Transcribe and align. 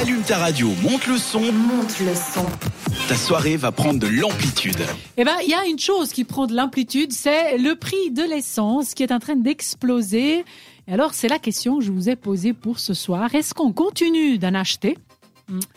Allume 0.00 0.22
ta 0.22 0.38
radio, 0.38 0.68
monte 0.80 1.08
le 1.08 1.18
son. 1.18 1.40
Monte 1.40 1.98
le 1.98 2.14
son. 2.14 2.46
Ta 3.08 3.16
soirée 3.16 3.56
va 3.56 3.72
prendre 3.72 3.98
de 3.98 4.06
l'amplitude. 4.06 4.78
Eh 5.16 5.24
ben, 5.24 5.34
il 5.42 5.50
y 5.50 5.54
a 5.54 5.66
une 5.66 5.80
chose 5.80 6.12
qui 6.12 6.22
prend 6.22 6.46
de 6.46 6.54
l'amplitude, 6.54 7.12
c'est 7.12 7.58
le 7.58 7.74
prix 7.74 8.12
de 8.12 8.22
l'essence 8.22 8.94
qui 8.94 9.02
est 9.02 9.10
en 9.10 9.18
train 9.18 9.34
d'exploser. 9.34 10.44
Alors, 10.86 11.14
c'est 11.14 11.26
la 11.26 11.40
question 11.40 11.80
que 11.80 11.84
je 11.84 11.90
vous 11.90 12.08
ai 12.08 12.14
posée 12.14 12.52
pour 12.52 12.78
ce 12.78 12.94
soir. 12.94 13.34
Est-ce 13.34 13.54
qu'on 13.54 13.72
continue 13.72 14.38
d'en 14.38 14.54
acheter? 14.54 14.96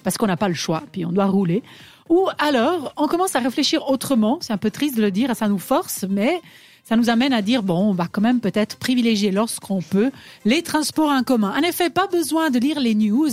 Parce 0.03 0.19
qu'on 0.19 0.27
n'a 0.27 0.37
pas 0.37 0.49
le 0.49 0.53
choix, 0.53 0.83
puis 0.91 1.03
on 1.03 1.11
doit 1.11 1.25
rouler 1.25 1.63
Ou 2.07 2.27
alors, 2.37 2.93
on 2.97 3.07
commence 3.07 3.35
à 3.35 3.39
réfléchir 3.39 3.89
autrement. 3.89 4.37
C'est 4.41 4.53
un 4.53 4.57
peu 4.57 4.69
triste 4.69 4.97
de 4.97 5.01
le 5.01 5.09
dire, 5.09 5.35
ça 5.35 5.47
nous 5.47 5.57
force, 5.57 6.05
mais 6.07 6.39
ça 6.83 6.95
nous 6.95 7.09
amène 7.09 7.33
à 7.33 7.41
dire, 7.41 7.63
bon, 7.63 7.89
on 7.89 7.93
va 7.93 8.05
quand 8.05 8.21
même 8.21 8.39
peut-être 8.39 8.77
privilégier 8.77 9.31
lorsqu'on 9.31 9.81
peut 9.81 10.11
les 10.45 10.61
transports 10.61 11.09
en 11.09 11.23
commun. 11.23 11.55
En 11.57 11.63
effet, 11.63 11.89
pas 11.89 12.05
besoin 12.05 12.51
de 12.51 12.59
lire 12.59 12.79
les 12.79 12.93
news. 12.93 13.31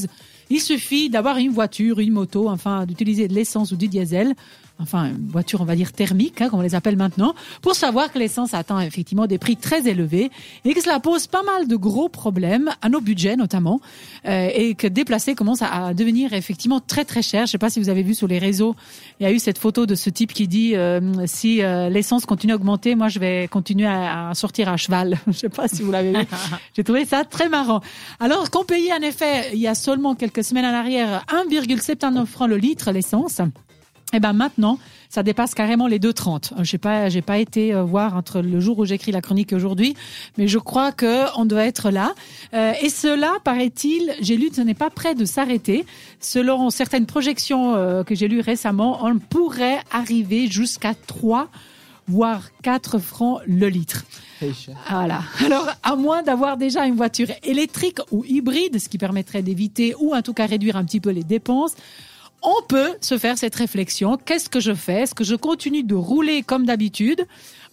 Il 0.50 0.60
suffit 0.60 1.10
d'avoir 1.10 1.36
une 1.38 1.50
voiture, 1.50 1.98
une 2.00 2.12
moto, 2.12 2.48
enfin, 2.48 2.86
d'utiliser 2.86 3.28
de 3.28 3.34
l'essence 3.34 3.72
ou 3.72 3.76
du 3.76 3.88
diesel 3.88 4.34
enfin 4.80 5.06
une 5.06 5.28
voiture 5.28 5.60
on 5.60 5.64
va 5.64 5.74
dire 5.74 5.92
thermique, 5.92 6.40
hein, 6.40 6.48
comme 6.48 6.60
on 6.60 6.62
les 6.62 6.74
appelle 6.74 6.96
maintenant, 6.96 7.34
pour 7.62 7.74
savoir 7.74 8.12
que 8.12 8.18
l'essence 8.18 8.54
atteint 8.54 8.80
effectivement 8.80 9.26
des 9.26 9.38
prix 9.38 9.56
très 9.56 9.86
élevés 9.88 10.30
et 10.64 10.74
que 10.74 10.82
cela 10.82 11.00
pose 11.00 11.26
pas 11.26 11.42
mal 11.42 11.68
de 11.68 11.76
gros 11.76 12.08
problèmes 12.08 12.70
à 12.82 12.88
nos 12.88 13.00
budgets 13.00 13.36
notamment 13.36 13.80
euh, 14.26 14.48
et 14.54 14.74
que 14.74 14.86
déplacer 14.86 15.34
commence 15.34 15.62
à, 15.62 15.94
devenir 15.94 16.32
effectivement 16.32 16.80
très 16.80 17.04
très 17.04 17.22
cher. 17.22 17.46
Je 17.46 17.52
sais 17.52 17.58
pas 17.58 17.70
si 17.70 17.80
vous 17.80 17.88
avez 17.88 18.02
vu 18.02 18.14
sur 18.14 18.28
les 18.28 18.38
réseaux, 18.38 18.74
il 19.20 19.24
y 19.24 19.26
a 19.26 19.32
eu 19.32 19.38
cette 19.38 19.58
photo 19.58 19.86
de 19.86 19.94
ce 19.94 20.10
type 20.10 20.32
qui 20.32 20.48
dit 20.48 20.76
euh, 20.76 21.00
si 21.26 21.62
euh, 21.62 21.88
l'essence 21.88 22.26
continue 22.26 22.52
à 22.52 22.56
augmenter, 22.56 22.94
moi 22.94 23.08
je 23.08 23.18
vais 23.18 23.48
continuer 23.48 23.86
à, 23.86 24.32
sortir 24.34 24.68
à 24.68 24.76
cheval. 24.76 25.18
je 25.26 25.32
sais 25.32 25.48
pas 25.48 25.68
si 25.68 25.82
vous 25.82 25.90
l'avez 25.90 26.12
vu. 26.12 26.26
J'ai 26.76 26.84
trouvé 26.84 27.04
ça 27.04 27.24
très 27.24 27.48
marrant. 27.48 27.80
Alors 28.20 28.50
qu'on 28.50 28.64
payait 28.64 28.92
en 28.92 29.02
effet 29.02 29.50
il 29.52 29.58
y 29.58 29.66
a 29.66 29.74
seulement 29.74 30.14
quelques 30.14 30.44
semaines 30.44 30.66
en 30.66 30.74
arrière 30.74 31.24
1,79 31.50 32.26
francs 32.26 32.48
le 32.48 32.56
litre 32.56 32.90
l'essence. 32.92 33.40
Eh 34.14 34.20
ben 34.20 34.32
maintenant, 34.32 34.78
ça 35.10 35.22
dépasse 35.22 35.54
carrément 35.54 35.86
les 35.86 35.98
2,30. 35.98 36.52
Euh, 36.52 36.64
j'ai 36.64 36.78
pas, 36.78 37.10
j'ai 37.10 37.20
pas 37.20 37.38
été 37.38 37.74
euh, 37.74 37.82
voir 37.82 38.16
entre 38.16 38.40
le 38.40 38.58
jour 38.58 38.78
où 38.78 38.86
j'écris 38.86 39.12
la 39.12 39.20
chronique 39.20 39.52
et 39.52 39.56
aujourd'hui, 39.56 39.94
mais 40.38 40.48
je 40.48 40.58
crois 40.58 40.92
que 40.92 41.26
on 41.38 41.44
doit 41.44 41.64
être 41.64 41.90
là. 41.90 42.14
Euh, 42.54 42.72
et 42.80 42.88
cela, 42.88 43.34
paraît-il, 43.44 44.14
j'ai 44.20 44.36
lu, 44.38 44.48
ce 44.54 44.62
n'est 44.62 44.72
pas 44.72 44.88
prêt 44.88 45.14
de 45.14 45.26
s'arrêter. 45.26 45.84
Selon 46.20 46.70
certaines 46.70 47.04
projections 47.06 47.74
que 48.04 48.14
j'ai 48.14 48.28
lues 48.28 48.40
récemment, 48.40 49.04
on 49.04 49.18
pourrait 49.18 49.80
arriver 49.90 50.48
jusqu'à 50.48 50.94
3 50.94 51.48
voire 52.06 52.44
4 52.62 52.98
francs 52.98 53.40
le 53.46 53.68
litre. 53.68 54.04
Voilà. 54.88 55.20
Alors, 55.44 55.68
à 55.82 55.94
moins 55.94 56.22
d'avoir 56.22 56.56
déjà 56.56 56.86
une 56.86 56.96
voiture 56.96 57.28
électrique 57.42 57.98
ou 58.10 58.24
hybride, 58.24 58.78
ce 58.78 58.88
qui 58.88 58.96
permettrait 58.96 59.42
d'éviter 59.42 59.94
ou 60.00 60.14
en 60.14 60.22
tout 60.22 60.32
cas 60.32 60.46
réduire 60.46 60.76
un 60.76 60.84
petit 60.84 61.00
peu 61.00 61.10
les 61.10 61.24
dépenses, 61.24 61.74
on 62.42 62.62
peut 62.68 62.96
se 63.00 63.18
faire 63.18 63.36
cette 63.38 63.54
réflexion. 63.54 64.16
Qu'est-ce 64.16 64.48
que 64.48 64.60
je 64.60 64.74
fais? 64.74 65.02
Est-ce 65.02 65.14
que 65.14 65.24
je 65.24 65.34
continue 65.34 65.82
de 65.82 65.94
rouler 65.94 66.42
comme 66.42 66.66
d'habitude? 66.66 67.26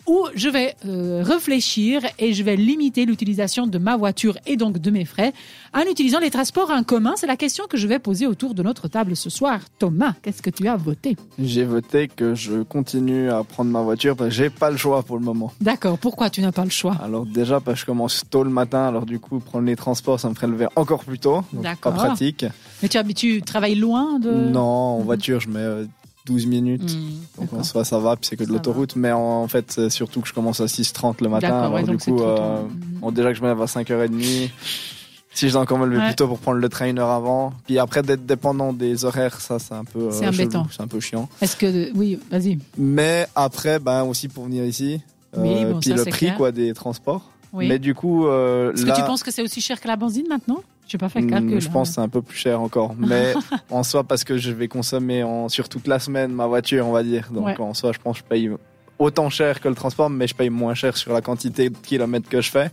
Ou 0.07 0.27
je 0.35 0.49
vais 0.49 0.75
euh, 0.85 1.21
réfléchir 1.23 2.01
et 2.19 2.33
je 2.33 2.43
vais 2.43 2.55
limiter 2.55 3.05
l'utilisation 3.05 3.67
de 3.67 3.77
ma 3.77 3.97
voiture 3.97 4.37
et 4.45 4.55
donc 4.57 4.77
de 4.77 4.91
mes 4.91 5.05
frais 5.05 5.33
en 5.73 5.81
utilisant 5.81 6.19
les 6.19 6.29
transports 6.29 6.69
en 6.71 6.83
commun 6.83 7.13
C'est 7.15 7.27
la 7.27 7.37
question 7.37 7.65
que 7.67 7.77
je 7.77 7.87
vais 7.87 7.99
poser 7.99 8.27
autour 8.27 8.53
de 8.53 8.63
notre 8.63 8.87
table 8.87 9.15
ce 9.15 9.29
soir. 9.29 9.59
Thomas, 9.79 10.13
qu'est-ce 10.21 10.41
que 10.41 10.49
tu 10.49 10.67
as 10.67 10.75
voté? 10.75 11.17
J'ai 11.39 11.63
voté 11.65 12.07
que 12.07 12.35
je 12.35 12.63
continue 12.63 13.29
à 13.29 13.43
prendre 13.43 13.71
ma 13.71 13.81
voiture 13.81 14.15
parce 14.15 14.29
que 14.29 14.35
j'ai 14.35 14.49
pas 14.49 14.71
le 14.71 14.77
choix 14.77 15.03
pour 15.03 15.17
le 15.17 15.23
moment. 15.23 15.51
D'accord, 15.61 15.97
pourquoi 15.97 16.29
tu 16.29 16.41
n'as 16.41 16.51
pas 16.51 16.63
le 16.63 16.69
choix? 16.69 16.95
Alors 17.03 17.25
déjà 17.25 17.59
parce 17.59 17.75
que 17.75 17.81
je 17.81 17.85
commence 17.85 18.23
tôt 18.29 18.43
le 18.43 18.49
matin, 18.49 18.87
alors 18.87 19.05
du 19.05 19.19
coup 19.19 19.39
prendre 19.39 19.65
les 19.65 19.75
transports 19.75 20.19
ça 20.19 20.29
me 20.29 20.35
ferait 20.35 20.47
lever 20.47 20.67
encore 20.75 21.03
plus 21.03 21.19
tôt, 21.19 21.43
donc 21.53 21.63
pas 21.79 21.91
pratique. 21.91 22.45
Mais 22.81 22.89
tu, 22.89 23.13
tu 23.13 23.41
travailles 23.41 23.75
loin 23.75 24.19
de... 24.19 24.31
Non, 24.31 24.61
en 24.61 24.99
voiture 24.99 25.39
je 25.39 25.49
mets 25.49 25.85
12 26.25 26.45
minutes. 26.47 26.95
Mmh, 26.95 27.41
donc 27.41 27.53
en 27.53 27.63
soi, 27.63 27.85
ça 27.85 27.99
va, 27.99 28.15
puis 28.15 28.27
c'est 28.27 28.35
que 28.35 28.43
de 28.43 28.51
l'autoroute. 28.51 28.95
Mais 28.95 29.11
en, 29.11 29.47
fait, 29.47 29.89
surtout 29.89 30.21
que 30.21 30.27
je 30.27 30.33
commence 30.33 30.59
à 30.59 30.65
6h30 30.65 31.15
le 31.21 31.29
matin. 31.29 31.59
Alors 31.61 31.83
du 31.83 31.97
coup, 31.97 32.21
euh, 32.21 32.61
déjà 33.11 33.29
que 33.29 33.37
je 33.37 33.43
me 33.43 33.47
lève 33.47 33.61
à 33.61 33.65
5h30. 33.65 34.49
Si 35.35 35.49
je 35.49 35.51
dois 35.51 35.63
encore 35.63 35.77
me 35.77 35.85
lever 35.85 36.01
plus 36.05 36.15
tôt 36.15 36.27
pour 36.29 36.39
prendre 36.39 36.59
le 36.59 36.69
train 36.69 36.87
une 36.87 36.97
heure 36.97 37.09
avant. 37.09 37.51
Puis 37.65 37.77
après, 37.77 38.01
d'être 38.01 38.25
dépendant 38.25 38.71
des 38.71 39.03
horaires, 39.03 39.41
ça, 39.41 39.59
c'est 39.59 39.73
un 39.73 39.83
peu. 39.83 40.03
Euh, 40.03 40.11
c'est 40.11 40.25
embêtant. 40.25 40.65
C'est 40.71 40.81
un 40.81 40.87
peu 40.87 41.01
chiant. 41.01 41.27
Est-ce 41.41 41.57
que. 41.57 41.91
Oui, 41.93 42.17
vas-y. 42.31 42.57
Mais 42.77 43.27
après, 43.35 43.79
ben, 43.79 44.03
aussi 44.03 44.29
pour 44.29 44.45
venir 44.45 44.63
ici. 44.63 45.01
Oui, 45.35 45.65
euh, 45.65 45.73
puis 45.81 45.91
le 45.91 46.05
prix, 46.05 46.33
quoi, 46.37 46.53
des 46.53 46.73
transports. 46.73 47.29
Mais 47.53 47.79
du 47.79 47.93
coup. 47.93 48.27
Euh, 48.27 48.71
Est-ce 48.73 48.85
que 48.85 48.95
tu 48.95 49.03
penses 49.03 49.23
que 49.23 49.31
c'est 49.31 49.41
aussi 49.41 49.59
cher 49.59 49.81
que 49.81 49.89
la 49.89 49.97
benzine 49.97 50.27
maintenant? 50.29 50.63
Je 50.87 50.97
pas 50.97 51.09
fait 51.09 51.21
le 51.21 51.27
calcul. 51.27 51.59
Je 51.59 51.69
pense 51.69 51.89
que 51.89 51.95
c'est 51.95 52.01
un 52.01 52.09
peu 52.09 52.21
plus 52.21 52.37
cher 52.37 52.61
encore. 52.61 52.95
Mais 52.97 53.33
en 53.69 53.83
soi, 53.83 54.03
parce 54.03 54.23
que 54.23 54.37
je 54.37 54.51
vais 54.51 54.67
consommer 54.67 55.23
en, 55.23 55.49
sur 55.49 55.69
toute 55.69 55.87
la 55.87 55.99
semaine 55.99 56.31
ma 56.31 56.47
voiture, 56.47 56.87
on 56.87 56.91
va 56.91 57.03
dire. 57.03 57.29
Donc 57.31 57.59
en 57.59 57.73
soi, 57.73 57.91
je 57.91 57.99
pense 57.99 58.17
que 58.17 58.23
je 58.23 58.29
paye 58.29 58.51
autant 58.99 59.29
cher 59.29 59.59
que 59.59 59.67
le 59.67 59.75
transport, 59.75 60.09
mais 60.09 60.27
je 60.27 60.35
paye 60.35 60.49
moins 60.49 60.73
cher 60.73 60.95
sur 60.95 61.13
la 61.13 61.21
quantité 61.21 61.69
de 61.69 61.77
kilomètres 61.77 62.29
que 62.29 62.41
je 62.41 62.51
fais. 62.51 62.71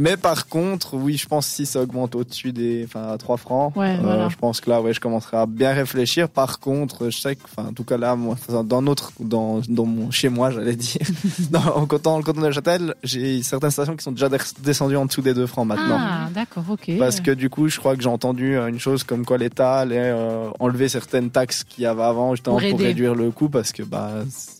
Mais 0.00 0.16
par 0.16 0.48
contre, 0.48 0.94
oui, 0.94 1.18
je 1.18 1.26
pense 1.26 1.46
que 1.46 1.52
si 1.56 1.66
ça 1.66 1.82
augmente 1.82 2.14
au-dessus 2.14 2.52
des, 2.52 2.86
enfin, 2.86 3.12
à 3.12 3.18
3 3.18 3.36
francs, 3.36 3.74
euh, 3.76 4.30
je 4.30 4.36
pense 4.36 4.62
que 4.62 4.70
là, 4.70 4.80
ouais, 4.80 4.94
je 4.94 5.00
commencerai 5.00 5.36
à 5.36 5.44
bien 5.44 5.74
réfléchir. 5.74 6.30
Par 6.30 6.58
contre, 6.58 7.10
je 7.10 7.18
sais 7.18 7.36
que, 7.36 7.42
enfin, 7.44 7.68
en 7.68 7.72
tout 7.74 7.84
cas 7.84 7.98
là, 7.98 8.16
moi, 8.16 8.34
dans 8.64 8.80
notre, 8.80 9.12
dans, 9.20 9.60
dans 9.68 9.84
mon, 9.84 10.10
chez 10.10 10.30
moi, 10.30 10.52
j'allais 10.52 10.74
dire, 10.74 11.02
dans, 11.50 11.86
dans 12.02 12.16
le 12.16 12.22
canton 12.22 12.40
de 12.40 12.50
Châtel, 12.50 12.94
j'ai 13.02 13.42
certaines 13.42 13.72
stations 13.72 13.94
qui 13.94 14.02
sont 14.02 14.12
déjà 14.12 14.30
descendues 14.60 14.96
en 14.96 15.04
dessous 15.04 15.20
des 15.20 15.34
2 15.34 15.46
francs 15.46 15.66
maintenant. 15.66 15.98
Ah, 16.00 16.28
d'accord, 16.32 16.64
ok. 16.70 16.92
Parce 16.98 17.20
que 17.20 17.32
du 17.32 17.50
coup, 17.50 17.68
je 17.68 17.78
crois 17.78 17.94
que 17.94 18.02
j'ai 18.02 18.08
entendu 18.08 18.56
une 18.56 18.80
chose 18.80 19.04
comme 19.04 19.26
quoi 19.26 19.36
l'État 19.36 19.80
allait 19.80 19.98
euh, 19.98 20.48
enlever 20.60 20.88
certaines 20.88 21.28
taxes 21.28 21.62
qu'il 21.62 21.84
y 21.84 21.86
avait 21.86 22.04
avant, 22.04 22.34
justement, 22.34 22.58
pour, 22.58 22.78
réduire 22.78 23.14
le 23.14 23.30
coût, 23.32 23.50
parce 23.50 23.70
que, 23.70 23.82
bah, 23.82 24.12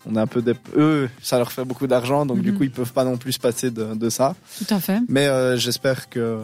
on 0.05 0.17
est 0.17 0.21
un 0.21 0.27
peu, 0.27 0.45
eux, 0.77 1.09
ça 1.23 1.39
leur 1.39 1.51
fait 1.51 1.65
beaucoup 1.65 1.87
d'argent, 1.87 2.27
donc 2.27 2.43
du 2.43 2.53
mhm. 2.53 2.59
coup, 2.59 2.65
ils 2.65 2.71
peuvent 2.71 2.93
pas 2.93 3.05
non 3.05 3.17
plus 3.17 3.33
se 3.33 3.41
passer 3.41 3.71
de, 3.71 3.95
de 3.95 4.11
ça. 4.11 4.35
Tout 4.59 4.75
à 4.75 4.81
fait. 4.81 5.01
Mais 5.09 5.30
euh, 5.31 5.57
j'espère 5.57 6.09
que 6.09 6.39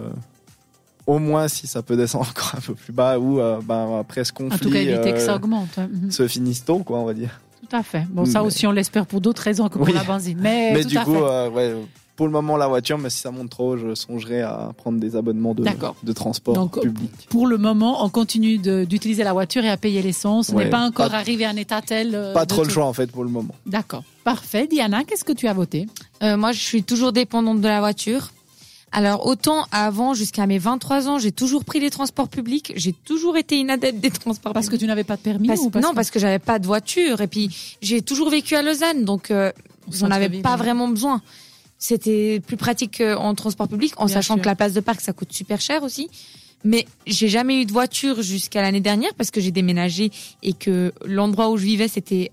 au 1.06 1.18
moins 1.18 1.48
si 1.48 1.66
ça 1.66 1.82
peut 1.82 1.96
descendre 1.96 2.28
encore 2.30 2.52
un 2.56 2.60
peu 2.60 2.74
plus 2.74 2.92
bas 2.92 3.18
ou 3.18 3.40
euh, 3.40 3.60
ben, 3.62 3.98
après 4.00 4.24
ce 4.24 4.32
conflit. 4.32 4.54
En 4.54 4.58
tout 4.58 4.70
cas, 4.70 4.80
éviter 4.80 5.12
que 5.12 5.20
ça 5.20 5.32
euh, 5.32 5.36
augmente. 5.36 5.78
Mhm. 5.78 6.10
Se 6.10 6.26
finisse 6.28 6.64
tôt, 6.64 6.78
quoi, 6.80 6.98
on 6.98 7.04
va 7.04 7.14
dire. 7.14 7.40
Tout 7.68 7.76
à 7.76 7.82
fait. 7.82 8.04
Bon, 8.10 8.24
ça 8.24 8.42
aussi, 8.42 8.66
on 8.66 8.72
l'espère 8.72 9.06
pour 9.06 9.20
d'autres 9.20 9.42
raisons 9.42 9.68
que 9.68 9.78
pour 9.78 9.88
la 9.88 10.04
benzine. 10.04 10.38
Mais, 10.40 10.72
mais 10.72 10.84
du 10.84 10.98
coup, 11.00 11.16
ouais, 11.16 11.74
pour 12.14 12.26
le 12.26 12.32
moment 12.32 12.56
la 12.56 12.68
voiture, 12.68 12.96
mais 12.96 13.10
si 13.10 13.18
ça 13.18 13.30
monte 13.32 13.50
trop, 13.50 13.76
je 13.76 13.94
songerai 13.94 14.40
à 14.42 14.70
prendre 14.76 15.00
des 15.00 15.16
abonnements 15.16 15.52
de, 15.52 15.64
de 16.02 16.12
transport 16.12 16.54
Donc, 16.54 16.80
public. 16.80 17.10
Pour 17.28 17.46
le 17.46 17.58
moment, 17.58 18.04
on 18.04 18.08
continue 18.08 18.58
d'utiliser 18.58 19.24
la 19.24 19.32
voiture 19.32 19.64
et 19.64 19.68
à 19.68 19.76
payer 19.76 20.00
l'essence. 20.00 20.50
On 20.50 20.58
n'est 20.58 20.70
pas 20.70 20.80
encore 20.86 21.12
arrivé 21.12 21.44
à 21.44 21.50
un 21.50 21.56
état 21.56 21.82
tel. 21.82 22.30
pas 22.34 22.46
trop 22.46 22.62
le 22.62 22.70
choix 22.70 22.86
en 22.86 22.92
fait 22.92 23.10
pour 23.10 23.24
le 23.24 23.30
moment. 23.30 23.54
D'accord. 23.66 24.04
Parfait. 24.22 24.68
Diana, 24.68 25.02
qu'est-ce 25.04 25.24
que 25.24 25.32
tu 25.32 25.48
as 25.48 25.52
voté? 25.52 25.88
Moi, 26.22 26.52
je 26.52 26.60
suis 26.60 26.84
toujours 26.84 27.12
dépendante 27.12 27.60
de 27.60 27.68
la 27.68 27.80
voiture. 27.80 28.30
Alors 28.96 29.26
autant 29.26 29.66
avant, 29.72 30.14
jusqu'à 30.14 30.46
mes 30.46 30.56
23 30.56 31.06
ans, 31.06 31.18
j'ai 31.18 31.30
toujours 31.30 31.66
pris 31.66 31.80
les 31.80 31.90
transports 31.90 32.30
publics. 32.30 32.72
J'ai 32.76 32.94
toujours 32.94 33.36
été 33.36 33.58
une 33.58 33.68
adepte 33.68 34.00
des 34.00 34.10
transports 34.10 34.54
parce 34.54 34.70
que 34.70 34.76
tu 34.76 34.86
n'avais 34.86 35.04
pas 35.04 35.16
de 35.16 35.20
permis 35.20 35.50
ou 35.50 35.70
Non, 35.80 35.92
parce 35.94 36.10
que 36.10 36.18
j'avais 36.18 36.38
pas 36.38 36.58
de 36.58 36.66
voiture. 36.66 37.20
Et 37.20 37.26
puis 37.26 37.54
j'ai 37.82 38.00
toujours 38.00 38.30
vécu 38.30 38.56
à 38.56 38.62
Lausanne, 38.62 39.04
donc 39.04 39.30
euh, 39.30 39.52
j'en 39.92 40.10
avais 40.10 40.30
pas 40.40 40.56
vraiment 40.56 40.88
besoin. 40.88 41.20
C'était 41.78 42.40
plus 42.40 42.56
pratique 42.56 43.02
en 43.02 43.34
transport 43.34 43.68
public, 43.68 43.92
en 43.98 44.08
sachant 44.08 44.38
que 44.38 44.46
la 44.46 44.54
place 44.54 44.72
de 44.72 44.80
parc 44.80 45.02
ça 45.02 45.12
coûte 45.12 45.30
super 45.30 45.60
cher 45.60 45.82
aussi. 45.82 46.08
Mais 46.64 46.86
j'ai 47.06 47.28
jamais 47.28 47.60
eu 47.60 47.66
de 47.66 47.72
voiture 47.72 48.22
jusqu'à 48.22 48.62
l'année 48.62 48.80
dernière 48.80 49.12
parce 49.14 49.30
que 49.30 49.42
j'ai 49.42 49.50
déménagé 49.50 50.10
et 50.42 50.54
que 50.54 50.94
l'endroit 51.04 51.50
où 51.50 51.58
je 51.58 51.66
vivais 51.66 51.86
c'était, 51.86 52.32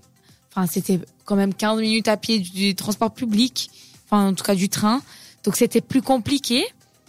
enfin 0.50 0.66
c'était 0.66 0.98
quand 1.26 1.36
même 1.36 1.52
15 1.52 1.78
minutes 1.82 2.08
à 2.08 2.16
pied 2.16 2.38
du 2.38 2.74
transport 2.74 3.12
public, 3.12 3.68
enfin 4.06 4.28
en 4.28 4.32
tout 4.32 4.44
cas 4.44 4.54
du 4.54 4.70
train. 4.70 5.02
Donc 5.44 5.56
c'était 5.56 5.80
plus 5.80 6.02
compliqué. 6.02 6.64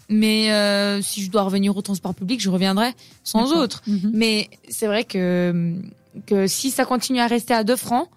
Mais 0.08 0.52
euh, 0.52 1.02
si 1.02 1.24
je 1.24 1.32
dois 1.32 1.42
revenir 1.44 1.76
au 1.76 1.82
transport 1.82 2.14
public, 2.14 2.40
je 2.40 2.50
reviendrai 2.50 2.94
sans 3.24 3.54
autre. 3.54 3.82
Mhm. 3.88 4.12
Mais 4.14 4.50
c'est 4.70 4.88
vrai 4.88 5.04
que 5.04 5.74
que 6.28 6.48
si 6.48 6.72
ça 6.72 6.86
continue 6.86 7.20
à 7.20 7.28
rester 7.28 7.54
à 7.54 7.64
2 7.64 7.76
francs, 7.76 8.08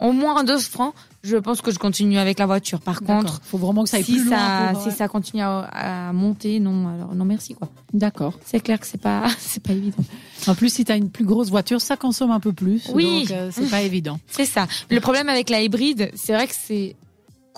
au 0.00 0.12
moins 0.12 0.44
2 0.44 0.58
francs, 0.58 0.94
je 1.22 1.36
pense 1.36 1.60
que 1.60 1.70
je 1.70 1.78
continue 1.78 2.18
avec 2.18 2.38
la 2.38 2.46
voiture. 2.46 2.80
Par 2.80 3.00
contre, 3.00 3.40
faut 3.42 3.58
vraiment 3.58 3.84
que 3.84 3.88
ça 3.88 3.96
aille 3.96 4.04
si 4.04 4.12
plus 4.12 4.28
ça, 4.28 4.72
Si 4.82 4.92
ça 4.92 5.08
continue 5.08 5.42
à, 5.42 6.12
monter, 6.12 6.60
non, 6.60 6.88
alors 6.88 7.14
non 7.14 7.24
merci 7.24 7.54
quoi. 7.54 7.68
D'accord. 7.92 8.34
C'est 8.44 8.60
clair 8.60 8.78
que 8.78 8.86
c'est 8.86 9.00
pas 9.00 9.28
c'est 9.38 9.62
pas 9.62 9.72
évident. 9.72 10.04
En 10.46 10.54
plus, 10.54 10.72
si 10.72 10.84
tu 10.84 10.92
as 10.92 10.96
une 10.96 11.10
plus 11.10 11.24
grosse 11.24 11.50
voiture, 11.50 11.80
ça 11.80 11.96
consomme 11.96 12.30
un 12.30 12.40
peu 12.40 12.52
plus. 12.52 12.88
Oui, 12.94 13.22
donc 13.22 13.30
euh, 13.30 13.50
c'est 13.52 13.70
pas 13.70 13.82
évident. 13.82 14.20
C'est 14.26 14.44
ça. 14.44 14.66
Le 14.90 15.00
problème 15.00 15.28
avec 15.28 15.50
la 15.50 15.62
hybride, 15.62 16.10
c'est 16.14 16.32
vrai 16.32 16.46
que 16.46 16.54
c'est 16.56 16.96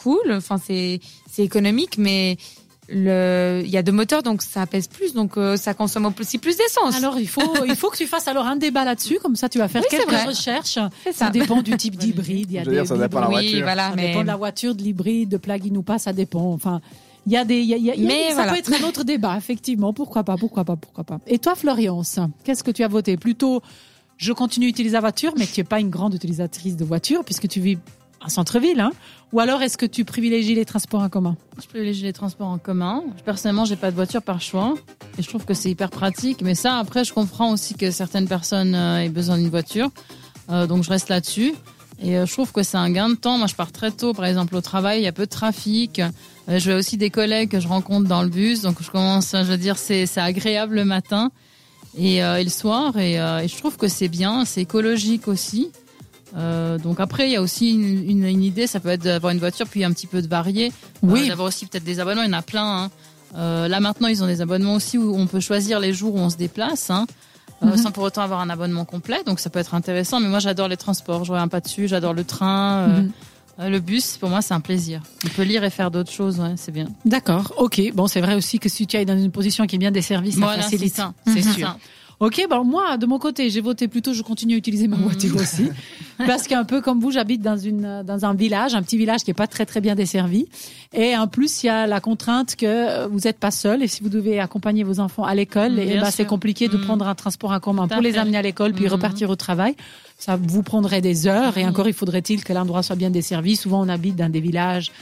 cool. 0.03 0.33
Enfin, 0.33 0.59
c'est 0.65 1.01
c'est 1.31 1.43
économique, 1.43 1.99
mais 1.99 2.37
le, 2.89 3.63
il 3.65 3.71
y 3.71 3.77
a 3.77 3.83
deux 3.83 3.93
moteurs, 3.93 4.23
donc 4.23 4.43
ça 4.43 4.67
pèse 4.67 4.89
plus, 4.89 5.15
donc 5.15 5.37
euh, 5.37 5.57
ça 5.57 5.75
consomme 5.75 6.13
aussi 6.19 6.39
plus 6.39 6.57
d'essence. 6.57 6.97
Alors 6.97 7.19
il 7.19 7.29
faut, 7.29 7.65
il 7.67 7.77
faut 7.77 7.89
que 7.91 7.97
tu 7.97 8.07
fasses 8.07 8.27
alors 8.27 8.47
un 8.47 8.57
débat 8.57 8.85
là-dessus, 8.85 9.19
comme 9.23 9.37
ça 9.37 9.49
tu 9.49 9.59
vas 9.59 9.69
faire 9.69 9.83
quelques 9.89 10.27
recherches. 10.27 10.79
Ça. 11.13 11.31
dépend 11.31 11.63
du 11.63 11.77
type 11.77 11.97
d'hybride. 11.99 12.51
Il 12.51 12.55
y 12.55 12.59
a 12.59 12.65
des 12.65 12.85
ça 12.85 12.97
dépend 12.97 13.19
de 13.19 13.25
la 13.25 13.31
voiture. 13.31 13.63
Voilà, 13.63 13.91
ça 13.91 13.97
dépend 13.97 14.23
de 14.23 14.27
la 14.27 14.37
voiture, 14.37 14.75
de 14.75 14.83
l'hybride, 14.83 15.29
de 15.29 15.37
plug-in 15.37 15.75
ou 15.77 15.83
pas, 15.83 15.99
ça 15.99 16.13
dépend. 16.13 16.53
Enfin, 16.53 16.81
Il 17.27 17.33
y 17.33 17.37
a 17.37 17.45
des, 17.45 17.65
mais 17.99 18.33
ça 18.33 18.45
peut 18.45 18.59
être 18.59 18.73
un 18.73 18.89
autre 18.89 19.05
débat, 19.05 19.37
effectivement. 19.37 19.93
Pourquoi 19.93 20.25
pas, 20.25 20.37
pourquoi 20.37 20.65
pas, 20.65 20.77
pourquoi 20.77 21.05
pas. 21.05 21.21
Et 21.27 21.39
toi, 21.39 21.55
Florence, 21.55 22.19
qu'est-ce 22.45 22.65
que 22.65 22.73
tu 22.73 22.83
as 22.83 22.89
voté? 22.89 23.17
Plutôt, 23.17 23.63
je 24.17 24.33
continue 24.33 24.67
à 24.67 24.69
utiliser 24.71 24.95
la 24.95 25.01
voiture, 25.01 25.33
mais 25.39 25.47
tu 25.47 25.61
n'es 25.61 25.65
pas 25.65 25.79
une 25.79 25.91
grande 25.91 26.15
utilisatrice 26.15 26.77
de 26.77 26.85
voiture 26.85 27.25
puisque 27.25 27.47
tu 27.47 27.61
vis 27.61 27.79
en 28.23 28.29
centre-ville, 28.29 28.81
hein 28.81 28.93
Ou 29.33 29.41
alors 29.41 29.63
est-ce 29.63 29.79
que 29.79 29.87
tu 29.87 30.05
privilégies 30.05 30.55
les 30.55 30.65
transports 30.65 31.01
en 31.01 31.09
commun? 31.09 31.37
Je 31.61 31.67
privilégie 31.67 32.03
les 32.03 32.13
transports 32.13 32.49
en 32.49 32.59
commun. 32.59 33.03
Personnellement, 33.25 33.65
j'ai 33.65 33.77
pas 33.77 33.91
de 33.91 33.97
voiture 33.97 34.23
par 34.23 34.41
choix 34.41 34.75
et 35.19 35.23
je 35.23 35.29
trouve 35.29 35.45
que 35.45 35.55
c'est 35.55 35.71
hyper 35.71 35.91
pratique. 35.91 36.43
Mais 36.43 36.55
ça, 36.55 36.79
après, 36.79 37.05
je 37.05 37.13
comprends 37.13 37.53
aussi 37.53 37.75
que 37.75 37.91
certaines 37.91 38.29
personnes 38.29 38.75
euh, 38.75 39.03
aient 39.03 39.09
besoin 39.09 39.39
d'une 39.39 39.49
voiture, 39.49 39.91
euh, 40.51 40.67
donc 40.67 40.85
je 40.85 40.91
reste 40.91 41.09
là-dessus. 41.09 41.55
Et 42.03 42.17
euh, 42.17 42.27
je 42.27 42.33
trouve 42.33 42.53
que 42.53 42.63
c'est 42.63 42.79
un 42.79 42.91
gain 42.91 43.11
de 43.11 43.15
temps. 43.15 43.39
Moi, 43.39 43.47
je 43.47 43.55
pars 43.55 43.73
très 43.73 43.91
tôt, 43.91 44.13
par 44.13 44.27
exemple, 44.27 44.55
au 44.57 44.61
travail. 44.61 45.01
Il 45.01 45.05
y 45.05 45.09
a 45.09 45.13
peu 45.13 45.27
de 45.27 45.31
trafic. 45.31 46.01
je 46.49 46.71
vois 46.71 46.79
aussi 46.79 46.97
des 46.97 47.11
collègues 47.11 47.51
que 47.51 47.61
je 47.61 47.69
rencontre 47.69 48.09
dans 48.09 48.23
le 48.23 48.31
bus. 48.31 48.63
Donc, 48.63 48.83
je 48.83 48.91
commence, 48.91 49.33
je 49.33 49.45
veux 49.45 49.59
dire, 49.59 49.77
c'est 49.77 50.07
agréable 50.17 50.77
le 50.77 50.87
matin 50.87 51.31
et, 51.99 52.17
et 52.17 52.45
le 52.45 52.49
soir. 52.49 52.97
Et, 52.97 53.17
et, 53.17 53.49
je 53.49 53.57
trouve 53.59 53.77
que 53.77 53.87
c'est 53.87 54.09
bien. 54.09 54.47
C'est 54.47 54.63
écologique 54.63 55.29
aussi. 55.29 55.73
Euh, 56.37 56.79
donc 56.79 57.01
après, 57.01 57.29
il 57.29 57.33
y 57.33 57.37
a 57.37 57.43
aussi 57.43 57.71
une, 57.71 58.09
une, 58.09 58.25
une 58.25 58.43
idée, 58.43 58.67
ça 58.67 58.81
peut 58.81 58.91
être 58.91 59.03
d'avoir 59.03 59.33
une 59.33 59.39
voiture 59.39 59.67
puis 59.67 59.85
un 59.85 59.93
petit 59.93 60.07
peu 60.07 60.23
de 60.23 60.29
varier. 60.29 60.73
Oui. 61.03 61.25
Euh, 61.25 61.29
d'avoir 61.29 61.49
aussi 61.49 61.67
peut-être 61.67 61.85
des 61.85 62.01
abonnements, 62.01 62.23
il 62.23 62.31
y 62.31 62.35
en 62.35 62.39
a 62.39 62.43
plein. 62.43 62.85
Hein. 62.85 62.91
Euh, 63.37 63.69
là 63.69 63.81
maintenant, 63.81 64.09
ils 64.09 64.23
ont 64.23 64.27
des 64.27 64.41
abonnements 64.41 64.75
aussi 64.75 64.99
où 64.99 65.15
on 65.17 65.27
peut 65.27 65.41
choisir 65.41 65.81
les 65.81 65.93
jours 65.93 66.15
où 66.15 66.19
on 66.19 66.31
se 66.31 66.37
déplace. 66.37 66.91
Hein. 66.91 67.07
Euh, 67.63 67.67
mhm. 67.67 67.77
sans 67.77 67.91
pour 67.91 68.05
autant 68.05 68.23
avoir 68.23 68.41
un 68.41 68.49
abonnement 68.49 68.87
complet, 68.87 69.23
donc 69.27 69.39
ça 69.39 69.51
peut 69.51 69.59
être 69.59 69.75
intéressant. 69.75 70.19
Mais 70.19 70.29
moi, 70.29 70.39
j'adore 70.39 70.69
les 70.69 70.79
transports, 70.79 71.25
je 71.25 71.33
reviens 71.33 71.49
pas 71.49 71.61
dessus, 71.61 71.89
j'adore 71.89 72.15
le 72.15 72.25
train, 72.25 72.89
euh, 72.89 73.01
mhm. 73.03 73.13
euh, 73.61 73.69
le 73.69 73.81
bus. 73.81 74.17
Pour 74.17 74.31
moi, 74.31 74.41
c'est 74.41 74.55
un 74.55 74.61
plaisir. 74.61 75.03
On 75.27 75.29
peut 75.29 75.43
lire 75.43 75.63
et 75.63 75.71
faire 75.71 75.91
d'autres 75.91 76.11
choses, 76.11 76.41
ouais, 76.41 76.55
c'est 76.57 76.73
bien. 76.73 76.87
D'accord, 77.05 77.53
ok. 77.59 77.93
Bon, 77.95 78.07
c'est 78.07 78.23
vrai 78.23 78.35
aussi 78.35 78.59
que 78.59 78.71
si 78.71 78.87
tu 78.87 78.97
es 78.97 79.05
dans 79.05 79.19
une 79.19 79.31
position 79.31 79.67
qui 79.67 79.77
est 79.77 79.79
bien 79.79 79.91
desservie, 79.91 80.33
ça 80.33 80.41
voilà, 80.41 80.63
facilite. 80.63 81.03
C'est 81.27 81.43
sûr. 81.43 81.77
Ok, 82.19 82.47
bon 82.51 82.65
moi 82.65 82.99
de 82.99 83.07
mon 83.07 83.19
côté, 83.19 83.49
j'ai 83.49 83.63
voté 83.63 83.89
plutôt. 83.89 84.13
Je 84.13 84.23
continue 84.23 84.55
à 84.55 84.57
utiliser 84.59 84.89
ma 84.89 84.97
voiture 84.97 85.35
mmh. 85.35 85.41
aussi, 85.41 85.71
parce 86.27 86.47
qu'un 86.47 86.65
peu 86.65 86.81
comme 86.81 87.01
vous, 87.01 87.11
j'habite 87.11 87.43
dans 87.43 87.57
une 87.57 88.03
dans 88.05 88.25
un 88.25 88.35
village, 88.35 88.75
un 88.75 88.83
petit 88.83 88.97
village 88.97 89.25
qui 89.25 89.31
est 89.31 89.35
pas 89.35 89.47
très 89.47 89.67
très 89.67 89.81
bien 89.81 89.95
desservi, 89.95 90.47
et 90.93 91.17
en 91.17 91.27
plus 91.27 91.63
il 91.63 91.67
y 91.67 91.69
a 91.69 91.87
la 91.87 92.01
contrainte 92.01 92.57
que 92.57 93.07
vous 93.07 93.21
n'êtes 93.21 93.39
pas 93.39 93.51
seul. 93.51 93.83
Et 93.83 93.89
si 93.89 94.03
vous 94.03 94.09
devez 94.09 94.41
accompagner 94.41 94.85
vos 94.85 95.01
enfants 95.01 95.25
à 95.25 95.35
l'école, 95.35 95.73
mmh, 95.73 95.79
et 95.79 95.99
bah, 96.01 96.11
c'est 96.11 96.27
compliqué 96.27 96.69
de 96.69 96.77
mmh. 96.77 96.83
prendre 96.83 97.09
un 97.09 97.15
transport 97.15 97.53
en 97.53 97.61
commun 97.61 97.89
pour 97.89 98.03
les 98.03 98.19
amener 98.19 98.39
à 98.39 98.43
l'école 98.43 98.73
puis 98.73 98.89
repartir 98.89 99.31
au 99.31 99.37
travail. 99.37 99.75
Ça 100.19 100.39
vous 100.41 100.63
prendrait 100.63 101.01
des 101.01 101.27
heures. 101.27 101.57
Et 101.57 101.67
encore 101.67 101.89
il 101.89 101.95
faudrait-il 101.95 102.45
que 102.45 102.53
l'endroit 102.53 102.83
soit 102.83 102.97
bien 102.97 103.11
desservi. 103.11 103.57
Souvent 103.57 103.85
on 103.85 103.89
habite 103.89 104.17
dans 104.17 104.31
des 104.31 104.41
villages 104.41 104.93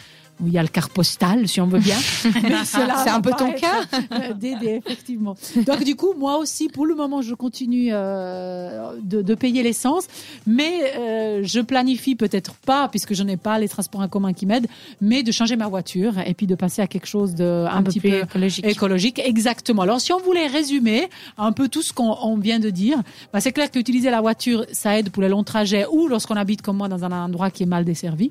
il 0.45 0.53
y 0.53 0.59
a 0.59 0.63
le 0.63 0.69
car 0.69 0.91
postal, 0.91 1.49
si 1.49 1.61
on 1.61 1.67
veut 1.67 1.79
bien. 1.81 1.97
c'est 2.65 3.11
un 3.11 3.21
peu 3.21 3.31
ton 3.31 3.53
cas. 3.53 3.85
D'aider, 4.35 4.81
effectivement. 4.85 5.37
Donc 5.67 5.85
du 5.85 5.97
coup, 5.97 6.15
moi 6.17 6.39
aussi, 6.39 6.69
pour 6.69 6.87
le 6.87 6.95
moment, 6.95 7.23
je 7.23 7.35
continue 7.35 7.89
euh, 7.93 8.93
de, 9.03 9.23
de, 9.23 9.35
payer 9.35 9.63
l'essence, 9.63 10.07
mais 10.47 10.93
euh, 10.97 11.41
je 11.45 11.61
planifie 11.61 12.15
peut-être 12.15 12.55
pas, 12.55 12.89
puisque 12.89 13.15
je 13.15 13.23
n'ai 13.23 13.37
pas 13.37 13.59
les 13.59 13.69
transports 13.69 14.01
en 14.01 14.09
commun 14.09 14.33
qui 14.33 14.47
m'aident, 14.47 14.69
mais 15.01 15.23
de 15.23 15.33
changer 15.33 15.57
ma 15.57 15.69
voiture 15.69 16.15
et 16.27 16.35
puis 16.35 16.47
de 16.47 16.55
passer 16.55 16.83
à 16.83 16.87
quelque 16.87 17.07
chose 17.07 17.35
de 17.35 17.67
un, 17.71 17.83
petit 17.83 18.01
peu, 18.01 18.23
écologique. 18.23 18.67
écologique. 18.67 19.19
Exactement. 19.25 19.83
Alors 19.83 20.01
si 20.01 20.13
on 20.13 20.19
voulait 20.19 20.47
résumer 20.47 21.09
un 21.37 21.53
peu 21.53 21.69
tout 21.69 21.83
ce 21.83 21.93
qu'on 21.93 22.37
vient 22.37 22.59
de 22.59 22.71
dire, 22.71 22.99
bah, 23.33 23.41
c'est 23.41 23.53
clair 23.53 23.71
qu'utiliser 23.71 24.11
la 24.11 24.21
voiture, 24.21 24.65
ça 24.73 24.99
aide 24.99 25.11
pour 25.11 25.23
les 25.23 25.29
longs 25.29 25.45
trajets 25.45 25.87
ou 25.91 26.09
lorsqu'on 26.09 26.37
habite 26.37 26.63
comme 26.63 26.77
moi 26.77 26.89
dans 26.89 27.05
un 27.05 27.13
endroit 27.13 27.51
qui 27.51 27.63
est 27.63 27.67
mal 27.67 27.85
desservi. 27.85 28.31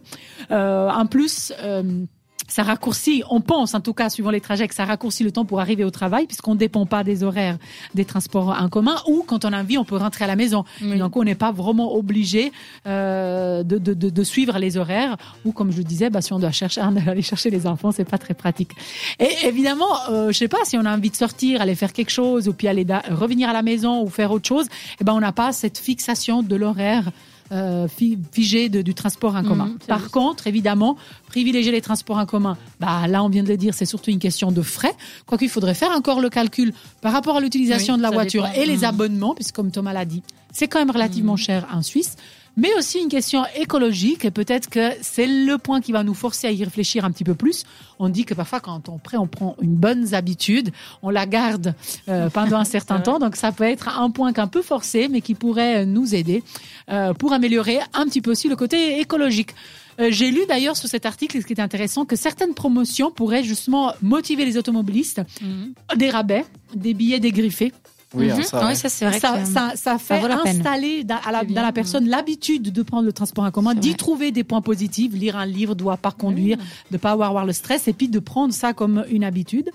Euh, 0.51 0.89
en 0.89 1.05
plus, 1.05 1.53
euh, 1.61 1.83
ça 2.47 2.63
raccourcit, 2.63 3.23
on 3.29 3.41
pense 3.41 3.73
en 3.75 3.81
tout 3.81 3.93
cas, 3.93 4.09
suivant 4.09 4.31
les 4.31 4.41
trajets, 4.41 4.67
que 4.67 4.75
ça 4.75 4.85
raccourcit 4.85 5.23
le 5.23 5.31
temps 5.31 5.45
pour 5.45 5.59
arriver 5.59 5.83
au 5.83 5.91
travail, 5.91 6.25
puisqu'on 6.25 6.53
ne 6.53 6.59
dépend 6.59 6.85
pas 6.85 7.03
des 7.03 7.23
horaires 7.23 7.57
des 7.93 8.05
transports 8.05 8.49
en 8.49 8.69
commun, 8.69 8.95
ou 9.07 9.23
quand 9.25 9.45
on 9.45 9.53
a 9.53 9.59
envie, 9.59 9.77
on 9.77 9.85
peut 9.85 9.97
rentrer 9.97 10.25
à 10.25 10.27
la 10.27 10.35
maison. 10.35 10.63
Donc 10.81 11.15
on 11.17 11.23
n'est 11.23 11.35
pas 11.35 11.51
vraiment 11.51 11.93
obligé 11.93 12.51
euh, 12.87 13.63
de, 13.63 13.77
de, 13.77 13.93
de, 13.93 14.09
de, 14.09 14.23
suivre 14.23 14.57
les 14.59 14.77
horaires, 14.77 15.17
ou 15.45 15.51
comme 15.51 15.71
je 15.71 15.77
le 15.77 15.83
disais, 15.83 16.09
bah, 16.09 16.21
si 16.21 16.33
on 16.33 16.39
doit 16.39 16.51
chercher, 16.51 16.81
aller 17.07 17.21
chercher 17.21 17.49
les 17.49 17.67
enfants, 17.67 17.91
c'est 17.91 18.09
pas 18.09 18.17
très 18.17 18.33
pratique. 18.33 18.71
Et 19.19 19.45
évidemment, 19.45 20.09
euh, 20.09 20.31
je 20.31 20.37
sais 20.37 20.47
pas, 20.47 20.63
si 20.63 20.77
on 20.77 20.85
a 20.85 20.95
envie 20.95 21.09
de 21.09 21.15
sortir, 21.15 21.61
aller 21.61 21.75
faire 21.75 21.93
quelque 21.93 22.11
chose, 22.11 22.47
ou 22.47 22.53
puis 22.53 22.67
aller 22.67 22.85
revenir 23.09 23.49
à 23.49 23.53
la 23.53 23.61
maison, 23.61 24.01
ou 24.01 24.09
faire 24.09 24.31
autre 24.31 24.47
chose, 24.47 24.67
eh 24.99 25.03
ben 25.03 25.13
on 25.13 25.19
n'a 25.19 25.31
pas 25.31 25.51
cette 25.51 25.77
fixation 25.77 26.43
de 26.43 26.55
l'horaire 26.55 27.11
euh, 27.51 27.87
figé 28.31 28.69
de, 28.69 28.81
du 28.81 28.93
transport 28.93 29.35
en 29.35 29.43
commun. 29.43 29.67
Mhm, 29.67 29.77
Par 29.87 30.11
contre, 30.11 30.47
évidemment, 30.47 30.97
privilégier 31.27 31.71
les 31.71 31.81
transports 31.81 32.17
en 32.17 32.25
commun, 32.25 32.57
bah 32.79 33.07
là 33.07 33.23
on 33.23 33.29
vient 33.29 33.43
de 33.43 33.47
le 33.47 33.57
dire, 33.57 33.73
c'est 33.73 33.85
surtout 33.85 34.11
une 34.11 34.19
question 34.19 34.51
de 34.51 34.61
frais. 34.61 34.93
Quoi 35.25 35.37
qu'il 35.37 35.49
faudrait 35.49 35.73
faire 35.73 35.91
encore 35.91 36.19
le 36.19 36.29
calcul 36.29 36.73
par 37.01 37.13
rapport 37.13 37.37
à 37.37 37.39
l'utilisation 37.39 37.97
de 37.97 38.01
la 38.01 38.11
voiture 38.11 38.47
et 38.55 38.65
les 38.65 38.77
mhm. 38.77 38.83
abonnements, 38.83 39.35
puisque 39.35 39.55
comme 39.55 39.71
Thomas 39.71 39.93
l'a 39.93 40.05
dit, 40.05 40.23
c'est 40.51 40.67
quand 40.67 40.79
même 40.79 40.91
relativement 40.91 41.33
mhm. 41.33 41.37
cher 41.39 41.67
en 41.71 41.81
Suisse 41.81 42.15
mais 42.57 42.73
aussi 42.77 42.99
une 42.99 43.07
question 43.07 43.45
écologique. 43.55 44.25
Et 44.25 44.31
peut-être 44.31 44.69
que 44.69 44.89
c'est 45.01 45.27
le 45.27 45.57
point 45.57 45.79
qui 45.79 45.91
va 45.91 46.03
nous 46.03 46.15
forcer 46.15 46.47
à 46.47 46.51
y 46.51 46.63
réfléchir 46.63 47.05
un 47.05 47.11
petit 47.11 47.23
peu 47.23 47.35
plus. 47.35 47.63
On 47.99 48.09
dit 48.09 48.25
que 48.25 48.33
parfois, 48.33 48.59
quand 48.59 48.89
on 48.89 48.97
prend, 48.97 49.19
on 49.19 49.27
prend 49.27 49.55
une 49.61 49.75
bonne 49.75 50.13
habitude, 50.13 50.71
on 51.03 51.09
la 51.09 51.25
garde 51.25 51.75
euh, 52.09 52.29
pendant 52.29 52.57
un 52.57 52.65
certain 52.65 52.99
temps. 52.99 53.19
Donc, 53.19 53.35
ça 53.35 53.51
peut 53.51 53.63
être 53.63 53.99
un 53.99 54.09
point 54.09 54.33
qu'un 54.33 54.47
peu 54.47 54.61
forcé, 54.61 55.07
mais 55.07 55.21
qui 55.21 55.35
pourrait 55.35 55.85
nous 55.85 56.15
aider 56.15 56.43
euh, 56.89 57.13
pour 57.13 57.31
améliorer 57.31 57.79
un 57.93 58.05
petit 58.05 58.21
peu 58.21 58.31
aussi 58.31 58.49
le 58.49 58.55
côté 58.55 58.99
écologique. 58.99 59.51
Euh, 59.99 60.09
j'ai 60.11 60.31
lu 60.31 60.41
d'ailleurs 60.47 60.77
sur 60.77 60.89
cet 60.89 61.05
article, 61.05 61.41
ce 61.41 61.45
qui 61.45 61.53
est 61.53 61.59
intéressant, 61.59 62.05
que 62.05 62.15
certaines 62.15 62.53
promotions 62.53 63.11
pourraient 63.11 63.43
justement 63.43 63.93
motiver 64.01 64.45
les 64.45 64.57
automobilistes, 64.57 65.21
mhm. 65.41 65.73
des 65.95 66.09
rabais, 66.09 66.45
des 66.75 66.93
billets 66.93 67.19
dégriffés 67.19 67.71
oui, 68.13 68.31
hein, 68.31 68.41
ça, 68.41 68.73
ça 68.73 68.89
c'est 68.89 69.05
vrai. 69.05 69.19
Ça, 69.19 69.45
ça, 69.45 69.73
ça, 69.75 69.97
fait 69.97 70.23
installer 70.23 71.03
dans, 71.03 71.19
la, 71.29 71.43
dans 71.43 71.61
la 71.61 71.73
personne 71.73 72.07
l'habitude 72.07 72.71
de 72.71 72.81
prendre 72.81 73.05
le 73.05 73.11
transport 73.11 73.43
en 73.43 73.51
commun, 73.51 73.75
d'y 73.75 73.95
trouver 73.95 74.31
des 74.31 74.45
points 74.45 74.61
positifs, 74.61 75.13
lire 75.13 75.35
un 75.35 75.45
livre, 75.45 75.75
doit 75.75 75.97
pas 75.97 76.11
conduire, 76.11 76.57
de 76.91 76.97
pas 76.97 77.11
avoir, 77.11 77.29
avoir 77.29 77.45
le 77.45 77.53
stress, 77.53 77.87
et 77.87 77.93
puis 77.93 78.07
de 78.07 78.19
prendre 78.19 78.53
ça 78.53 78.73
comme 78.73 79.03
une 79.09 79.23
habitude. 79.23 79.69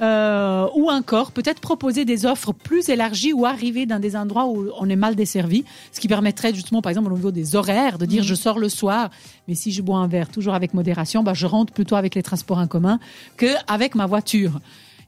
Euh, 0.00 0.66
ou 0.74 0.90
encore 0.90 1.30
peut-être 1.30 1.60
proposer 1.60 2.04
des 2.04 2.26
offres 2.26 2.52
plus 2.52 2.88
élargies 2.88 3.32
ou 3.32 3.46
arriver 3.46 3.86
dans 3.86 4.00
des 4.00 4.16
endroits 4.16 4.46
où 4.46 4.68
on 4.80 4.88
est 4.88 4.96
mal 4.96 5.14
desservi, 5.14 5.64
ce 5.92 6.00
qui 6.00 6.08
permettrait 6.08 6.52
justement, 6.52 6.82
par 6.82 6.90
exemple, 6.90 7.12
au 7.12 7.16
niveau 7.16 7.30
des 7.30 7.54
horaires, 7.54 7.98
de 7.98 8.06
dire 8.06 8.22
mhm. 8.22 8.28
je 8.28 8.34
sors 8.34 8.58
le 8.58 8.68
soir, 8.68 9.10
mais 9.46 9.54
si 9.54 9.70
je 9.70 9.80
bois 9.80 9.98
un 9.98 10.08
verre 10.08 10.28
toujours 10.28 10.54
avec 10.54 10.74
modération, 10.74 11.22
bah, 11.22 11.34
je 11.34 11.46
rentre 11.46 11.72
plutôt 11.72 11.94
avec 11.94 12.16
les 12.16 12.22
transports 12.22 12.58
en 12.58 12.66
commun 12.66 12.98
qu'avec 13.36 13.94
ma 13.94 14.06
voiture. 14.06 14.60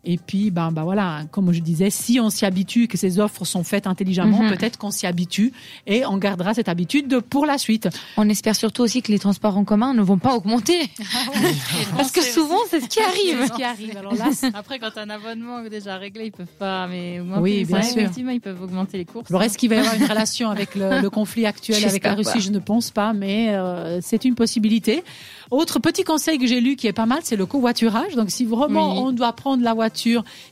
Et 0.05 0.19
puis, 0.19 0.51
ben, 0.51 0.71
ben 0.71 0.83
voilà, 0.83 1.23
comme 1.31 1.53
je 1.53 1.61
disais, 1.61 1.91
si 1.91 2.21
on 2.21 2.31
s'y 2.31 2.45
habitue, 2.45 2.89
que 2.89 2.99
ces 2.99 3.19
offres 3.19 3.45
sont 3.45 3.65
faites 3.65 3.87
intelligemment, 3.87 4.43
mhm. 4.43 4.51
peut-être 4.51 4.79
qu'on 4.79 4.91
s'y 4.91 5.07
habitue 5.07 5.53
et 5.87 6.05
on 6.05 6.19
gardera 6.19 6.55
cette 6.55 6.69
habitude 6.69 7.21
pour 7.21 7.47
la 7.47 7.59
suite. 7.59 7.89
On 8.17 8.29
espère 8.29 8.55
surtout 8.55 8.83
aussi 8.83 9.03
que 9.03 9.11
les 9.11 9.19
transports 9.19 9.57
en 9.57 9.65
commun 9.65 9.95
ne 9.95 10.03
vont 10.03 10.19
pas 10.19 10.35
augmenter. 10.35 10.79
Ah 11.17 11.31
Parce 11.97 12.11
que 12.11 12.23
souvent, 12.23 12.59
c'est 12.69 12.81
ce 12.81 12.89
qui 12.89 13.01
arrive. 13.01 13.47
Ce 13.47 13.53
qui 13.53 13.63
arrive. 13.63 13.97
Alors 13.97 14.15
là, 14.15 14.31
après, 14.55 14.79
quand 14.79 14.97
un 14.97 15.11
abonnement 15.11 15.61
est 15.61 15.71
déjà 15.71 15.97
réglé, 15.97 16.27
ils 16.27 16.33
peuvent 16.33 16.47
pas, 16.59 16.87
mais 16.87 17.21
oui, 17.21 17.65
bien 17.65 17.83
sûr. 17.83 17.99
effectivement, 17.99 18.33
ils 18.33 18.41
peuvent 18.41 18.61
augmenter 18.61 18.99
les 18.99 19.05
courses. 19.05 19.31
Alors, 19.31 19.43
est-ce 19.43 19.57
qu'il 19.57 19.69
va 19.69 19.77
y 19.77 19.79
avoir 19.79 19.95
une 19.95 20.05
relation 20.09 20.51
avec 20.51 20.75
le, 20.75 21.09
conflit 21.09 21.47
actuel 21.47 21.85
avec 21.85 22.05
la 22.05 22.15
Russie? 22.15 22.41
Je 22.41 22.51
ne 22.51 22.59
pense 22.59 22.91
pas, 22.91 23.13
mais 23.13 23.55
euh, 23.55 24.01
c'est 24.01 24.25
une 24.25 24.35
possibilité. 24.35 25.05
Autre 25.51 25.79
petit 25.79 26.03
conseil 26.05 26.39
que 26.39 26.47
j'ai 26.47 26.61
lu 26.61 26.77
qui 26.77 26.87
est 26.87 26.93
pas 26.93 27.07
mal, 27.07 27.21
c'est 27.23 27.37
le 27.37 27.47
covoiturage. 27.47 28.15
Donc, 28.17 28.31
si 28.31 28.45
vraiment 28.45 29.05
on 29.05 29.13
doit 29.13 29.33
prendre 29.33 29.63
la 29.63 29.75
voiture, 29.75 29.94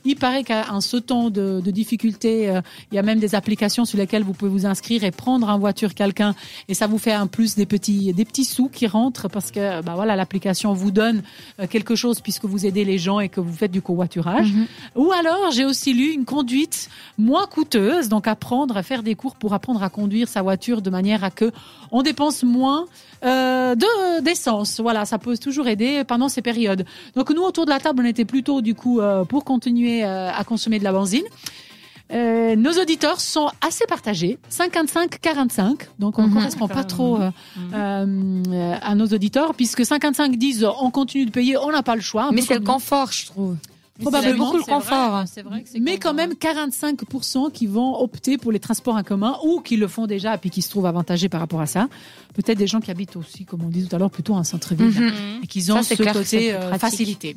il 0.05 0.15
paraît 0.15 0.43
qu'en 0.43 0.81
ce 0.81 0.97
temps 0.97 1.29
de, 1.29 1.61
de 1.61 1.71
difficulté, 1.71 2.49
euh, 2.49 2.61
il 2.91 2.95
y 2.95 2.99
a 2.99 3.03
même 3.03 3.19
des 3.19 3.35
applications 3.35 3.85
sur 3.85 3.97
lesquelles 3.97 4.23
vous 4.23 4.33
pouvez 4.33 4.51
vous 4.51 4.65
inscrire 4.65 5.03
et 5.03 5.11
prendre 5.11 5.49
en 5.49 5.59
voiture 5.59 5.93
quelqu'un, 5.93 6.35
et 6.67 6.73
ça 6.73 6.87
vous 6.87 6.97
fait 6.97 7.11
un 7.11 7.27
plus 7.27 7.55
des 7.55 7.65
petits 7.65 8.13
des 8.13 8.25
petits 8.25 8.45
sous 8.45 8.69
qui 8.69 8.87
rentrent 8.87 9.27
parce 9.27 9.51
que 9.51 9.81
bah 9.81 9.93
voilà 9.95 10.15
l'application 10.15 10.73
vous 10.73 10.91
donne 10.91 11.23
euh, 11.59 11.67
quelque 11.67 11.95
chose 11.95 12.21
puisque 12.21 12.45
vous 12.45 12.65
aidez 12.65 12.85
les 12.85 12.97
gens 12.97 13.19
et 13.19 13.29
que 13.29 13.39
vous 13.39 13.53
faites 13.53 13.71
du 13.71 13.81
covoiturage. 13.81 14.51
Mhm. 14.51 14.67
Ou 14.95 15.11
alors 15.11 15.51
j'ai 15.51 15.65
aussi 15.65 15.93
lu 15.93 16.11
une 16.11 16.25
conduite 16.25 16.89
moins 17.17 17.47
coûteuse, 17.47 18.09
donc 18.09 18.27
apprendre 18.27 18.77
à 18.77 18.83
faire 18.83 19.03
des 19.03 19.15
cours 19.15 19.35
pour 19.35 19.53
apprendre 19.53 19.83
à 19.83 19.89
conduire 19.89 20.27
sa 20.27 20.41
voiture 20.41 20.81
de 20.81 20.89
manière 20.89 21.23
à 21.23 21.31
que 21.31 21.51
on 21.91 22.01
dépense 22.01 22.43
moins 22.43 22.85
euh, 23.23 23.75
de 23.75 24.21
d'essence. 24.21 24.79
Voilà, 24.79 25.05
ça 25.05 25.17
peut 25.17 25.37
toujours 25.37 25.67
aider 25.67 26.03
pendant 26.05 26.29
ces 26.29 26.41
périodes. 26.41 26.85
Donc 27.15 27.29
nous 27.29 27.41
autour 27.41 27.65
de 27.65 27.69
la 27.69 27.79
table, 27.79 28.03
on 28.03 28.07
était 28.07 28.25
plutôt 28.25 28.61
du 28.61 28.75
coup 28.75 28.99
euh, 28.99 29.25
pour 29.33 29.43
continuer 29.43 30.03
euh, 30.03 30.31
à 30.31 30.43
consommer 30.43 30.77
de 30.77 30.83
la 30.83 30.93
benzine. 30.93 31.23
Euh, 32.11 32.55
nos 32.55 32.73
auditeurs 32.73 33.19
sont 33.19 33.49
assez 33.61 33.85
partagés, 33.87 34.37
55-45, 34.51 35.87
donc 35.97 36.19
on 36.19 36.23
ne 36.23 36.27
mhm. 36.27 36.33
correspond 36.35 36.67
pas 36.67 36.83
trop 36.83 37.19
euh, 37.19 37.31
euh, 37.73 38.75
à 38.79 38.93
nos 38.93 39.07
auditeurs, 39.07 39.55
puisque 39.55 39.83
55 39.83 40.37
disent 40.37 40.67
on 40.79 40.91
continue 40.91 41.25
de 41.25 41.31
payer, 41.31 41.57
on 41.57 41.71
n'a 41.71 41.81
pas 41.81 41.95
le 41.95 42.01
choix. 42.01 42.29
Mais 42.31 42.41
c'est 42.41 42.53
le 42.53 42.59
confort, 42.59 43.11
je 43.11 43.25
trouve. 43.25 43.55
Probablement. 43.99 44.45
beaucoup 44.45 44.57
le 44.57 44.63
confort. 44.63 45.23
mais 45.81 45.97
quand 45.97 46.13
même 46.13 46.33
45% 46.33 47.51
qui 47.51 47.65
vont 47.65 47.99
opter 47.99 48.37
pour 48.37 48.51
les 48.51 48.59
transports 48.59 48.95
en 48.95 49.03
commun 49.03 49.37
ou 49.43 49.61
qui 49.61 49.77
le 49.77 49.87
font 49.87 50.05
déjà 50.05 50.35
et 50.35 50.37
puis 50.37 50.51
qui 50.51 50.61
se 50.61 50.69
trouvent 50.69 50.87
avantagés 50.87 51.29
par 51.29 51.39
rapport 51.39 51.61
à 51.61 51.67
ça. 51.67 51.87
Peut-être 52.35 52.57
des 52.57 52.67
gens 52.67 52.81
qui 52.81 52.91
habitent 52.91 53.15
aussi, 53.15 53.45
comme 53.45 53.63
on 53.63 53.69
dit 53.69 53.87
tout 53.87 53.95
à 53.95 53.99
l'heure, 53.99 54.11
plutôt 54.11 54.33
en 54.33 54.43
centre-ville 54.43 54.87
mhm. 54.87 55.41
et 55.43 55.47
qui 55.47 55.71
ont 55.71 55.81
ce 55.81 55.95
côté 55.95 56.55
facilité. 56.79 57.35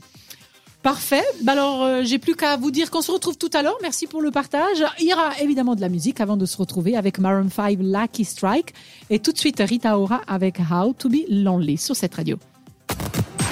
Parfait. 0.87 1.25
Bah 1.43 1.51
alors, 1.51 1.83
euh, 1.83 2.03
j'ai 2.05 2.21
plus 2.21 2.37
qu'à 2.37 2.57
vous 2.57 2.71
dire 2.71 2.93
qu'on 2.93 3.03
se 3.03 3.11
retrouve 3.11 3.37
tout 3.37 3.51
à 3.55 3.63
l'heure. 3.63 3.77
Merci 3.83 4.07
pour 4.07 4.23
le 4.23 4.31
partage. 4.31 4.85
Il 5.01 5.09
y 5.09 5.13
aura 5.13 5.37
évidemment 5.41 5.75
de 5.75 5.81
la 5.81 5.89
musique 5.89 6.21
avant 6.21 6.37
de 6.37 6.47
se 6.47 6.57
retrouver 6.57 6.97
avec 6.97 7.19
Maroon 7.19 7.49
5 7.51 7.79
Lucky 7.81 8.25
Strike 8.25 8.73
et 9.11 9.19
tout 9.19 9.33
de 9.33 9.39
suite 9.39 9.59
Rita 9.59 9.99
Ora 9.99 10.21
avec 10.29 10.61
How 10.61 10.93
to 10.93 11.09
Be 11.09 11.29
Lonely 11.29 11.77
sur 11.77 11.97
cette 11.97 12.15
radio. 12.15 12.39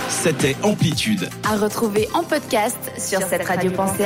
C'était 0.09 0.55
Amplitude. 0.63 1.29
À 1.43 1.57
retrouver 1.57 2.09
en 2.15 2.23
podcast 2.23 2.79
sur, 2.99 3.21
cette 3.23 3.47
radio 3.47 3.73
pensée 3.73 4.03